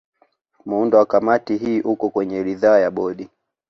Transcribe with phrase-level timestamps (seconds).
[0.65, 3.29] Muundo wa Kamati hii uko kwenye ridhaa ya Bodi